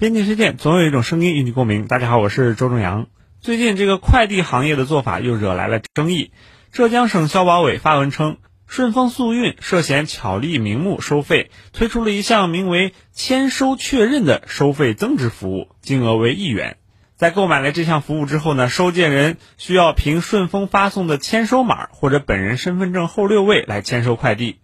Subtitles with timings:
[0.00, 1.86] 边境事件总有一种声音引起共鸣。
[1.86, 3.08] 大家好，我是周正阳。
[3.42, 6.32] 最近这个快递行业的做法又惹来了争议。
[6.72, 16.78] 浙江省消保委发文称，顺丰速运涉嫌巧立名目收费，推出了一项名为“签收确认”的收费增值服务，金额为一元。
[17.16, 24.60] 在购买了这项服务之后呢，收件人需要凭顺丰发送的签收码或者本人身份证后六位来签收快递。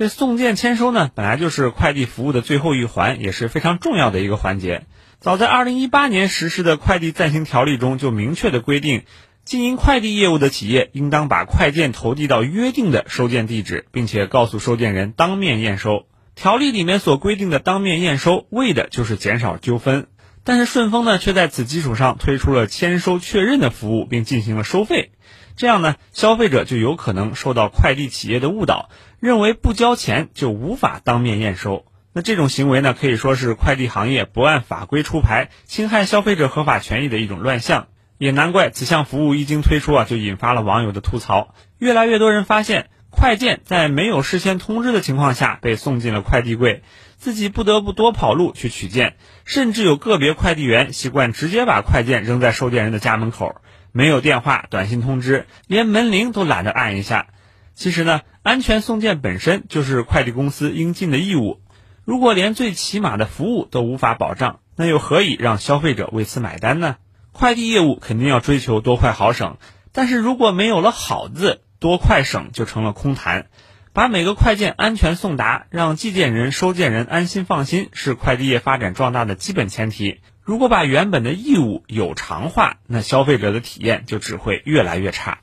[0.00, 4.86] 这送件签收呢，本来就是快递服务的最后一环，也是非常重要的一个环节。
[5.20, 9.02] 早在二零一八年实施的快递暂行条例中，就明确的规定，
[9.44, 16.06] 经营快递业务的企业应当把快件投递到约定的收件地址，并且告诉收件人当面验收。
[16.34, 20.06] 条例里面所规定的当面验收，为的就是减少纠纷。
[20.44, 25.10] 但是顺丰呢，却在此基础上推出了签收确认的服务，并进行了收费。
[25.56, 31.84] 这样呢，消费者就有可能受到快递企业的误导，认为不交钱就无法当面验收。
[32.12, 37.86] 那这种行为呢，可以说是快递行业不按法规出牌、侵害消费者合法权益的一种乱象。
[38.18, 41.54] 也难怪此项服务一经推出啊，就引发了网友的吐槽。
[41.78, 46.82] 越来越多人发现，快件在没有事先通知的情况下被送进了快递柜，
[47.16, 53.62] 自己不得不多跑路去取件，甚至有个别快递员习惯直接把快件扔在收件人的家门口。
[53.92, 57.26] 没有电话、短信通知，连门铃都懒得按一下。
[57.74, 61.60] 其实呢，安全送件本身就是快递公司应尽的义务。
[62.04, 66.96] 如果连最起码的服务都无法保障，那又何以让消费者为此买单呢？
[67.32, 69.56] 快递业务肯定要追求多快好省，
[69.92, 73.46] 但是如果没有了“好”字，多快省就成了空谈。
[73.92, 80.20] 把每个快件安全送达，让寄件人、收件人安心放心，是快递业发展壮大的基本前提。
[80.50, 85.38] 如果把原本的义务有偿化，那消费者的体验就只会越来越差。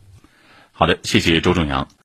[0.73, 1.87] 好的，谢谢周正阳。